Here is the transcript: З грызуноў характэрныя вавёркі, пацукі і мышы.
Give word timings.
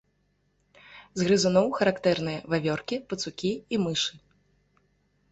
З 1.19 1.25
грызуноў 1.27 1.67
характэрныя 1.79 2.39
вавёркі, 2.53 2.97
пацукі 3.11 3.51
і 3.77 3.81
мышы. 3.83 4.13